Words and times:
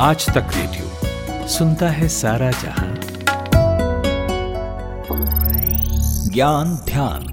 आज 0.00 0.26
तक 0.30 0.46
रेडियो 0.56 1.08
सुनता 1.48 1.88
है 1.88 2.08
सारा 2.08 2.50
जहाँ। 2.50 2.94
ज्ञान 6.30 6.74
ध्यान। 6.74 7.26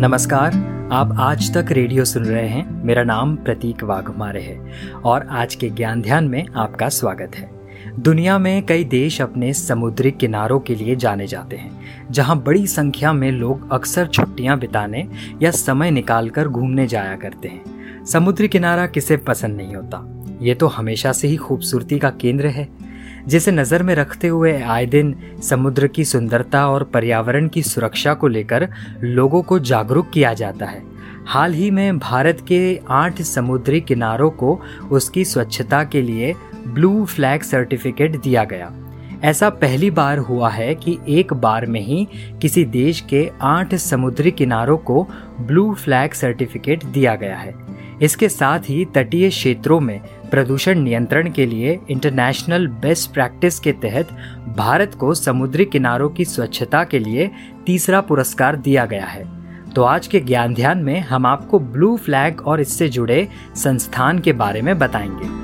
नमस्कार, 0.00 0.48
आप 0.92 1.16
आज 1.20 1.54
तक 1.54 1.66
रेडियो 1.70 2.04
सुन 2.04 2.24
रहे 2.24 2.48
हैं। 2.48 2.84
मेरा 2.84 3.02
नाम 3.02 3.36
प्रतीक 3.36 3.84
वाघमारे 3.84 4.42
है 4.42 4.72
और 5.04 5.26
आज 5.30 5.54
के 5.54 5.70
ज्ञान 5.70 6.02
ध्यान 6.02 6.28
में 6.28 6.46
आपका 6.56 6.88
स्वागत 6.88 7.36
है। 7.36 7.63
दुनिया 7.98 8.38
में 8.38 8.64
कई 8.66 8.84
देश 8.84 9.20
अपने 9.22 9.52
समुद्री 9.52 10.10
किनारों 10.10 10.58
के 10.60 10.74
लिए 10.74 10.96
जाने 10.96 11.26
जाते 11.26 11.56
हैं, 11.56 11.70
जहाँ 12.10 12.36
बड़ी 12.42 12.66
संख्या 12.66 13.12
में 13.12 13.30
लोग 13.32 13.72
अक्सर 13.72 14.06
छुट्टियाँ 14.06 14.58
बिताने 14.58 15.06
या 15.42 15.50
समय 15.50 15.90
निकालकर 15.90 16.48
घूमने 16.48 16.86
जाया 16.86 17.16
करते 17.16 17.48
हैं। 17.48 18.04
समुद्री 18.04 18.48
किनारा 18.48 18.86
किसे 18.86 19.16
पसंद 19.16 19.56
नहीं 19.56 19.74
होता? 19.74 20.06
ये 20.42 20.54
तो 20.54 20.66
हमेशा 20.66 21.12
से 21.12 21.28
ही 21.28 21.36
खूबसूरती 21.36 21.98
का 21.98 22.10
केंद्र 22.10 22.46
है, 22.46 22.68
जिसे 23.26 23.50
नज़र 23.50 23.82
में 23.82 23.94
रखते 23.94 24.28
हुए 24.28 24.60
आए 24.62 24.86
दिन 24.86 25.14
समुद्र 25.42 25.86
की 25.86 26.04
सुंदरता 26.04 26.66
और 26.68 26.84
पर्यावरण 26.84 27.48
की 27.48 27.62
सुरक्षा 27.62 28.14
को 28.14 28.28
लेकर 28.28 28.68
लोगों 29.02 29.42
को 29.42 29.58
जागरूक 29.58 30.10
किया 30.10 30.34
जाता 30.34 30.66
है। 30.66 30.82
हाल 31.26 31.52
ही 31.54 31.70
में 31.70 31.98
भारत 31.98 32.44
के 32.48 32.80
आठ 32.90 33.20
समुद्री 33.22 33.80
किनारों 33.80 34.30
को 34.30 34.60
उसकी 34.90 35.24
स्वच्छता 35.24 35.82
के 35.84 36.02
लिए 36.02 36.34
ब्लू 36.66 37.04
फ्लैग 37.04 37.42
सर्टिफिकेट 37.42 38.20
दिया 38.20 38.44
गया। 38.44 38.72
ऐसा 39.24 39.50
पहली 39.50 39.90
बार 39.90 40.18
हुआ 40.18 40.50
है 40.50 40.74
कि 40.74 40.98
एक 41.08 41.32
बार 41.32 41.66
में 41.66 41.80
ही 41.80 42.08
किसी 42.42 42.64
देश 42.64 43.00
के 43.00 43.30
आठ 43.42 43.74
समुद्री 43.74 44.30
किनारों 44.30 44.78
को 44.78 45.08
ब्लू 45.40 45.74
फ्लैग 45.74 46.12
सर्टिफिकेट 46.12 46.84
दिया 46.84 47.14
गया 47.14 47.36
है। 47.36 47.54
इसके 48.02 48.28
साथ 48.28 48.58
ही 48.58 48.84
तटीय 48.84 49.28
क्षेत्रों 49.28 49.80
में 49.80 50.00
प्रदूषण 50.30 50.78
नियंत्रण 50.78 51.30
के 51.30 51.46
लिए 51.46 51.80
इंटरनेशनल 51.90 52.66
बेस्ट 52.66 53.12
प्रैक्टिस 53.12 53.60
के 53.60 53.72
तहत 53.72 54.08
भारत 54.56 54.94
को 54.94 55.14
समुद्री 55.14 55.64
किनारों 55.64 56.08
की 56.08 56.24
स्वच्छता 56.24 56.84
के 56.84 56.98
लिए 56.98 57.30
तीसरा 57.66 58.00
पुरस्कार 58.00 58.56
दिया 58.56 58.84
गया 58.84 59.06
है। 59.06 59.44
तो 59.70 59.82
आज 59.82 60.06
के 60.06 60.20
ज्ञान 60.20 60.54
ध्यान 60.54 60.78
में 60.78 61.00
हम 61.00 61.26
आपको 61.26 61.58
ब्लू 61.58 61.96
फ्लैग 61.96 62.40
और 62.40 62.60
इससे 62.60 62.88
जुड़े 62.88 63.28
संस्थान 63.56 64.18
के 64.18 64.32
बारे 64.32 64.62
में 64.62 64.78
बताएँगे। 64.78 65.43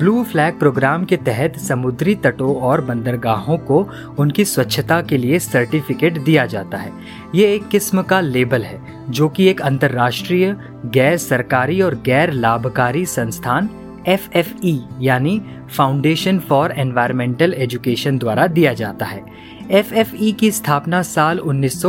ब्लू 0.00 0.22
फ्लैग 0.24 0.58
प्रोग्राम 0.58 1.04
के 1.04 1.16
तहत 1.16 1.56
समुद्री 1.56 2.14
तटों 2.14 2.54
और 2.56 2.80
बंदरगाहों 2.80 3.58
को 3.58 3.88
उनकी 4.18 4.44
स्वच्छता 4.44 5.00
के 5.02 5.16
लिए 5.16 5.38
सर्टिफिकेट 5.38 6.18
दिया 6.18 6.46
जाता 6.46 6.78
है। 6.78 6.92
ये 7.34 7.54
एक 7.54 7.68
किस्म 7.68 8.02
का 8.02 8.20
लेबल 8.20 8.62
है, 8.62 8.80
जो 9.10 9.28
कि 9.28 9.48
एक 9.48 9.60
अंतर्राष्ट्रीय, 9.60 10.56
गैर 10.86 11.16
सरकारी 11.16 11.80
और 11.82 11.94
गैर 11.94 12.32
लाभकारी 12.32 13.04
संस्थान 13.06 13.68
एफ़ 14.08 14.28
एफ़ 14.34 14.54
ई, 14.64 14.80
यानी 15.00 15.40
फाउंडेशन 15.76 16.38
फॉर 16.38 16.72
एनवायरमेंटल 16.72 17.54
एजुकेशन 17.54 18.18
द्वारा 18.18 18.46
दिया 18.46 18.72
जाता 18.72 19.06
है। 19.06 19.22
एफ़ 19.70 19.94
एफ़ 19.94 20.14
ई 20.16 20.32
की 20.32 20.50
स्थापना 20.50 21.02
साल 21.02 21.38
उन्नीस 21.38 21.82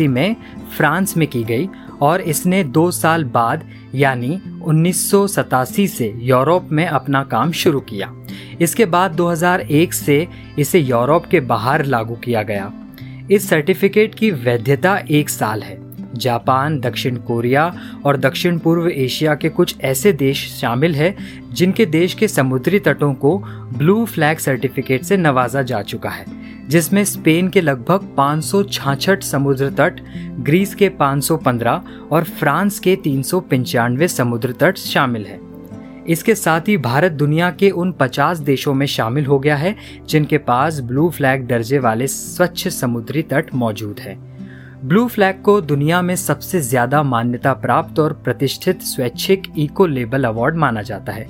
में 0.00 0.36
फ्रांस 0.76 1.16
में 1.16 1.28
की 1.28 1.42
गई 1.44 1.68
और 2.02 2.20
इसने 2.20 2.64
दो 2.64 2.90
साल 2.90 3.24
बाद, 3.24 3.64
यानी 3.94 4.40
उन्नीस 4.62 5.10
सौ 5.10 5.26
सतासी 5.26 5.88
से 5.88 6.14
यूरोप 6.16 6.68
में 6.72 6.86
अपना 6.86 7.22
काम 7.22 7.52
शुरू 7.52 7.80
किया। 7.80 8.14
इसके 8.60 8.84
बाद 8.84 9.10
2001 9.10 9.92
से 9.92 10.28
इसे 10.58 10.78
यूरोप 10.78 11.26
के 11.26 11.40
बाहर 11.40 11.84
लागू 11.84 12.14
किया 12.14 12.42
गया। 12.42 12.72
इस 13.30 13.48
सर्टिफिकेट 13.48 14.14
की 14.14 14.30
वैधता 14.30 15.02
एक 15.10 15.30
साल 15.30 15.62
है। 15.62 15.92
जापान, 16.14 16.80
दक्षिण 16.80 17.16
कोरिया 17.16 17.74
और 18.04 18.16
दक्षिण 18.16 18.58
पूर्व 18.58 18.88
एशिया 18.88 19.34
के 19.34 19.48
कुछ 19.48 19.76
ऐसे 19.80 20.12
देश 20.12 20.58
शामिल 20.60 20.94
हैं, 20.94 21.16
जिनके 21.52 21.86
देश 21.86 22.14
के 22.14 22.28
समुद्री 22.28 22.78
तटों 22.78 23.14
को 23.14 23.38
ब्लू 23.78 24.06
फ्लैग 24.06 24.38
सर्टिफिकेट 24.38 25.02
से 25.02 25.16
नवाजा 25.16 25.62
जा 25.62 25.82
चुका 25.82 26.10
है। 26.10 26.41
जिसमें 26.68 27.04
स्पेन 27.04 27.48
के 27.48 27.60
लगभग 27.60 28.14
पाँच 28.16 28.44
समुद्र 29.22 29.70
तट, 29.70 30.00
ग्रीस 30.40 30.74
के 30.74 30.88
515 30.88 31.82
और 32.12 32.24
फ्रांस 32.24 32.78
के 32.78 32.96
तीन 32.96 33.22
सौ 33.22 33.40
पंचानवे 33.40 34.08
समुद्र 34.08 34.52
तट 34.52 34.76
शामिल 34.76 35.24
है। 35.24 35.40
इसके 36.08 36.34
साथ 36.34 36.60
ही 36.60 36.76
भारत 36.76 37.12
दुनिया 37.12 37.50
के 37.50 37.70
उन 37.70 37.92
50 37.92 38.38
देशों 38.38 38.74
में 38.74 38.86
शामिल 38.86 39.26
हो 39.26 39.38
गया 39.38 39.56
है, 39.56 39.76
जिनके 40.08 40.38
पास 40.38 40.80
ब्लू 40.80 41.10
फ्लैग 41.10 41.46
दर्जे 41.46 41.78
वाले 41.78 42.06
स्वच्छ 42.06 42.68
समुद्री 42.68 43.22
तट 43.22 43.54
मौजूद 43.54 44.00
है। 44.00 44.31
ब्लू 44.84 45.06
फ्लैग 45.08 45.42
को 45.42 45.60
दुनिया 45.60 46.00
में 46.02 46.14
सबसे 46.16 46.60
ज़्यादा 46.60 47.02
मान्यता 47.02 47.52
प्राप्त 47.54 47.98
और 47.98 48.12
प्रतिष्ठित 48.12 48.80
स्वैच्छिक 48.82 49.42
इको 49.58 49.86
लेबल 49.86 50.24
अवार्ड 50.24 50.56
माना 50.56 50.82
जाता 50.82 51.12
है, 51.12 51.26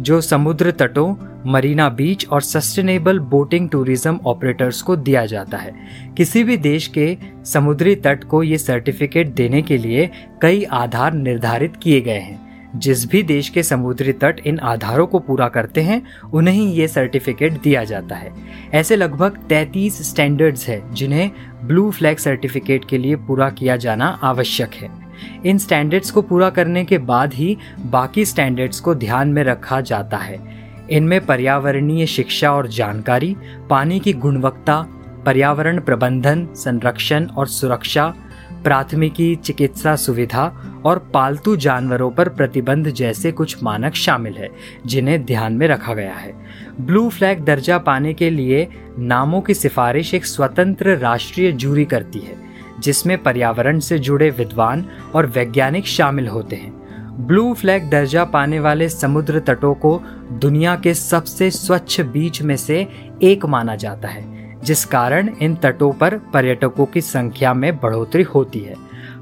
जो 0.00 0.20
समुद्र 0.20 0.70
तटों, 0.70 1.14
मरीना 1.46 1.88
बीच 1.88 2.26
और 2.28 2.42
सस्टेनेबल 2.42 3.18
बोटिंग 3.18 3.68
टूरिज़्म 3.70 4.18
ऑपरेटर्स 4.26 4.80
को 4.82 4.96
दिया 4.96 5.24
जाता 5.26 5.58
है। 5.58 5.74
किसी 6.16 6.42
भी 6.44 6.56
देश 6.56 6.86
के 6.88 7.16
समुद्री 7.44 7.94
तट 7.96 8.24
को 8.24 8.42
ये 8.42 8.58
सर्टिफिकेट 8.58 9.34
देने 9.34 9.62
के 9.62 9.78
लिए 9.78 10.10
कई 10.42 10.64
आधार 10.64 11.12
निर्धारित 11.12 11.76
किए 11.76 12.00
गए 12.00 12.18
हैं। 12.18 12.45
जिस 12.78 13.08
भी 13.08 13.22
देश 13.22 13.48
के 13.48 13.62
समुद्री 13.62 14.12
तट 14.12 14.40
इन 14.46 14.58
आधारों 14.58 15.06
को 15.06 15.18
पूरा 15.18 15.48
करते 15.48 15.80
हैं, 15.80 16.02
उन्हें 16.34 16.64
ये 16.64 16.88
सर्टिफिकेट 16.88 17.62
दिया 17.62 17.84
जाता 17.84 18.14
है। 18.14 18.32
ऐसे 18.74 18.96
लगभग 18.96 19.38
33 19.48 20.10
स्टैंडर्ड्स 20.10 20.68
हैं, 20.68 20.94
जिन्हें 20.94 21.30
ब्लू 21.64 21.90
फ्लैग 21.90 22.16
सर्टिफिकेट 22.16 22.84
के 22.84 22.98
लिए 22.98 23.16
पूरा 23.16 23.50
किया 23.50 23.76
जाना 23.76 24.18
आवश्यक 24.22 24.74
है। 24.74 24.90
इन 25.46 25.58
स्टैंडर्ड्स 25.58 26.10
को 26.10 26.22
पूरा 26.22 26.50
करने 26.50 26.84
के 26.84 26.98
बाद 26.98 27.34
ही 27.34 27.56
बाकी 27.80 28.24
स्टैंडर्ड्स 28.24 28.80
को 28.80 28.94
ध्यान 28.94 29.28
में 29.28 29.44
रखा 29.44 29.80
जाता 29.80 30.16
है। 30.16 30.38
इनमें 30.90 31.26
पर्यावरणीय 31.26 32.06
शिक्षा 32.06 32.52
और 32.52 32.68
जानकारी, 32.68 33.36
पानी 33.70 34.00
की 34.00 34.12
गुणवत्ता, 34.12 34.86
पर्यावरण 35.26 35.80
प्रबंधन, 35.80 36.48
संरक्षण 36.52 37.26
और 37.26 37.46
सुरक्षा 37.46 38.14
प्राथमिकी, 38.62 39.36
चिकित्सा 39.36 39.96
सुविधा 39.96 40.62
और 40.84 41.10
पालतू 41.14 41.56
जानवरों 41.56 42.10
पर 42.10 42.28
प्रतिबंध 42.28 42.88
जैसे 42.88 43.32
कुछ 43.32 43.62
मानक 43.62 43.94
शामिल 43.94 44.32
है, 44.32 44.50
जिन्हें 44.86 45.24
ध्यान 45.24 45.52
में 45.52 45.68
रखा 45.68 45.94
गया 45.94 46.14
है। 46.14 46.34
ब्लू 46.80 47.08
फ्लैग 47.08 47.44
दर्जा 47.44 47.78
पाने 47.78 48.14
के 48.14 48.30
लिए 48.30 48.68
नामों 48.98 49.40
की 49.40 49.54
सिफारिश 49.54 50.14
एक 50.14 50.26
स्वतंत्र 50.26 50.96
राष्ट्रीय 50.96 51.52
जूरी 51.52 51.84
करती 51.84 52.18
है, 52.18 52.36
जिसमें 52.80 53.22
पर्यावरण 53.22 53.78
से 53.78 53.98
जुड़े 53.98 54.30
विद्वान 54.30 54.84
और 55.14 55.26
वैज्ञानिक 55.26 55.86
शामिल 55.86 56.28
होते 56.28 56.56
हैं। 56.56 56.86
ब्लू 57.26 57.54
फ्लैग 57.54 57.90
दर्जा 57.90 58.24
पाने 58.24 58.60
वाले 58.60 58.88
समुद्र 58.88 59.40
तटों 59.40 59.74
को 59.74 60.02
दुनिया 60.32 60.76
के 60.76 60.94
सबसे 60.94 61.50
स्वच्छ 61.50 62.00
बीच 62.00 62.42
में 62.42 62.56
से 62.56 62.88
एक 63.22 63.46
माना 63.46 63.76
जाता 63.76 64.08
है 64.08 64.35
जिस 64.66 64.84
कारण 64.84 65.28
इन 65.42 65.54
तटों 65.54 65.92
पर 65.92 66.16
पर्यटकों 66.34 66.86
की 66.86 67.00
संख्या 67.00 67.54
में 67.54 67.76
बढ़ोतरी 67.76 68.22
होती 68.24 68.58
है। 68.58 68.74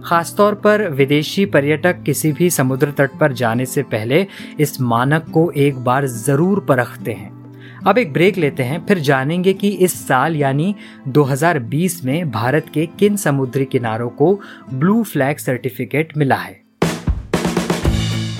खासतौर 0.04 0.54
पर 0.54 0.88
विदेशी 0.88 1.44
पर्यटक 1.46 2.02
किसी 2.02 2.32
भी 2.32 2.50
समुद्र 2.50 2.90
तट 2.90 3.18
पर 3.20 3.32
जाने 3.32 3.66
से 3.66 3.82
पहले 3.82 4.26
इस 4.60 4.80
मानक 4.80 5.30
को 5.30 5.50
एक 5.50 5.78
बार 5.78 6.06
ज़रूर 6.06 6.60
परखते 6.60 7.12
हैं। 7.12 7.32
अब 7.86 7.98
एक 7.98 8.12
ब्रेक 8.12 8.36
लेते 8.36 8.62
हैं, 8.62 8.84
फिर 8.86 8.98
जानेंगे 8.98 9.52
कि 9.52 9.68
इस 9.68 10.06
साल 10.08 10.36
यानी 10.36 10.74
2020 11.08 12.04
में 12.04 12.30
भारत 12.30 12.66
के 12.74 12.86
किन 12.98 13.16
समुद्री 13.16 13.64
किनारों 13.64 14.08
को 14.10 14.34
ब्लू 14.72 15.02
फ्लैग 15.02 15.36
सर्टिफिकेट 15.36 16.16
मिला 16.16 16.36
है। 16.36 16.63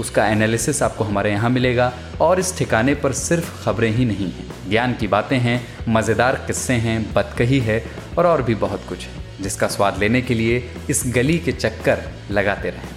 उसका 0.00 0.26
एनालिसिस 0.26 0.82
आपको 0.82 1.04
हमारे 1.04 1.30
यहाँ 1.30 1.50
मिलेगा। 1.50 1.92
और 2.20 2.40
इस 2.40 2.56
ठिकाने 2.58 2.94
पर 2.94 3.12
सिर्फ़ 3.12 3.64
खबरें 3.64 3.90
ही 3.90 4.04
नहीं 4.04 4.30
हैं। 4.32 4.48
ज्ञान 4.70 4.94
की 4.94 5.06
बातें 5.06 5.38
हैं, 5.38 5.60
मज़ेदार 5.88 6.36
किस्से 6.46 6.74
हैं 6.74 7.02
बतकही 7.14 7.58
है 7.60 7.82
और 8.18 8.26
और 8.26 8.42
भी 8.42 8.54
बहुत 8.56 8.84
कुछ 8.88 9.06
है, 9.06 9.42
जिसका 9.42 9.66
स्वाद 9.66 9.98
लेने 9.98 10.22
के 10.22 10.34
लिए 10.34 10.62
इस 10.90 11.02
गली 11.06 11.38
के 11.38 11.52
चक्कर 11.52 12.02
लगाते 12.30 12.70
रहें। 12.70 12.88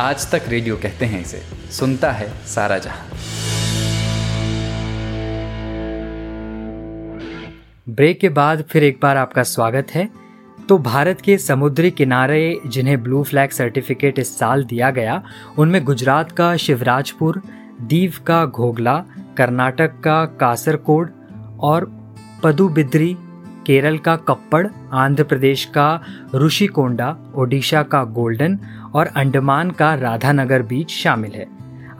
आज 0.00 0.30
तक 0.30 0.48
रेडियो 0.48 0.76
कहते 0.76 1.06
हैं 1.06 1.20
इसे, 1.20 1.42
सुनता 1.70 2.10
है 2.12 2.32
सारा 2.46 2.78
जहाँ। 2.78 3.08
ब्रेक 7.86 8.20
के 8.20 8.28
बाद 8.28 8.62
फिर 8.62 8.84
एक 8.84 8.98
बार 9.02 9.16
आपका 9.16 9.42
स्वागत 9.42 9.90
है। 9.90 10.08
तो 10.68 10.78
भारत 10.78 11.20
के 11.20 11.36
समुद्री 11.38 11.90
किनारे, 11.90 12.60
जिन्हें 12.66 13.02
ब्लू 13.02 13.22
फ्लैग 13.22 13.50
सर्टिफिकेट 13.50 14.18
इस 14.18 14.38
साल 14.38 14.64
दिया 14.64 14.90
गया, 14.90 15.22
उनमें 15.58 15.82
गुजरात 15.84 16.32
का 16.32 16.56
शिवराजपुर, 16.56 17.40
दीव 17.82 18.14
का 18.26 18.44
घोगला, 18.46 18.96
कर्नाटक 19.36 20.00
का 20.00 20.24
कासरकोड 20.40 21.10
और 21.60 21.90
पदुबिद्री, 22.42 23.16
केरल 23.66 23.98
का 23.98 24.16
कप्पड़, 24.18 24.66
आंध्र 24.92 25.24
प्रदेश 25.24 25.64
का 25.66 26.02
ऋषिकोंडा, 26.34 27.16
ओडिशा 27.34 27.82
का 27.82 28.04
गोल्डन 28.04 28.58
और 28.94 29.06
अंडमान 29.06 29.70
का 29.70 29.94
राधानगर 29.94 30.62
बीच 30.62 30.90
शामिल 30.92 31.32
है। 31.32 31.46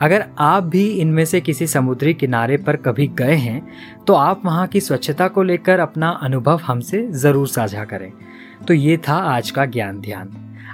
अगर 0.01 0.25
आप 0.39 0.63
भी 0.63 0.87
इनमें 0.91 1.23
से 1.25 1.41
किसी 1.41 1.67
समुद्री 1.67 2.13
किनारे 2.13 2.57
पर 2.57 2.75
कभी 2.77 3.07
गए 3.17 3.35
हैं 3.35 3.61
तो 4.07 4.13
आप 4.13 4.41
वहाँ 4.45 4.67
की 4.67 4.79
स्वच्छता 4.81 5.27
को 5.27 5.43
लेकर 5.43 5.79
अपना 5.79 6.09
अनुभव 6.23 6.61
हमसे 6.65 7.07
ज़रूर 7.13 7.47
साझा 7.47 7.83
करें। 7.85 8.11
तो 8.67 8.73
ये 8.73 8.97
था 8.97 9.13
आज 9.13 9.49
का 9.51 9.65
ज्ञान 9.65 9.99
ध्यान। 10.01 10.29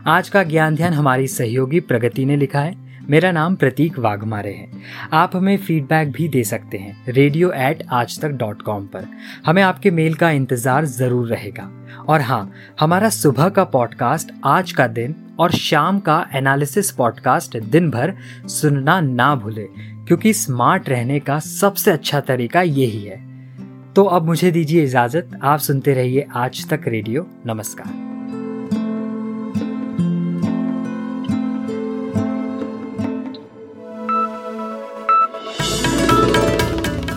आज 0.08 0.30
का 0.30 0.44
ज्ञान 0.44 0.76
ध्यान 0.76 0.94
हमारी 0.94 1.28
सहयोगी 1.28 1.80
प्रगति 1.80 2.26
ने 2.26 2.36
लिखा 2.36 2.60
है। 2.60 2.76
मेरा 3.10 3.32
नाम 3.32 3.56
प्रतीक 3.56 4.00
वाघमारे 4.00 4.52
है। 4.52 4.70
आप 5.14 5.36
हमें 5.36 5.58
फीडबैक 5.58 6.12
भी 6.12 6.28
दे 6.28 6.44
सकते 6.44 6.78
हैं 6.78 7.06
रेडियो 7.08 7.52
एट 7.52 7.84
आज 7.92 8.20
तक 8.22 8.30
डॉट 8.30 8.62
कॉम 8.62 8.86
पर। 8.86 9.06
हमें 9.46 9.62
आपके 9.64 9.92
मेल 9.92 10.14
का 10.14 10.32
इंतज़ार 10.32 10.86
ज़रूर 10.86 11.28
रहेगा। 11.28 11.70
और 12.10 12.22
हाँ 12.22 12.52
हमारा 12.80 13.10
सुबह 13.10 13.50
का 13.50 13.64
पॉडकास्ट 13.64 14.32
आज 14.46 14.72
का 14.72 14.88
दिन 14.88 15.16
और 15.40 15.52
शाम 15.52 16.00
का 16.00 16.26
एनालिसिस 16.36 16.92
पॉडकास्ट 16.92 17.58
दिन 17.60 17.90
भर 17.92 18.14
सुनना 18.50 19.00
ना 19.02 19.34
भूले, 19.36 19.68
क्योंकि 20.08 20.34
स्मार्ट 20.34 20.90
रहने 20.90 21.20
का 21.20 21.40
सबसे 21.40 21.92
अच्छा 21.92 22.20
तरीका 22.20 22.62
यही 22.62 23.04
है। 23.04 23.27
तो 23.98 24.04
अब 24.04 24.26
मुझे 24.26 24.52
दीजिए 24.52 24.84
इजाज़त। 24.84 25.40
आप 25.44 25.60
सुनते 25.60 25.94
रहिए 25.94 26.26
आज 26.36 26.70
तक 26.70 26.82
रेडियो। 26.88 27.26
नमस्कार। 27.46 27.88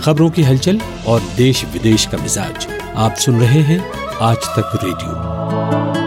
खबरों 0.01 0.31
की 0.31 0.43
हलचल 0.43 0.81
और 1.07 1.21
देश 1.37 1.65
विदेश 1.65 2.07
का 2.07 2.19
मिजाज। 2.19 2.67
आप 2.97 3.15
सुन 3.15 3.41
रहे 3.41 3.61
हैं 3.63 3.81
आज 4.21 4.37
तक 4.37 4.81
रेडियो। 4.85 6.00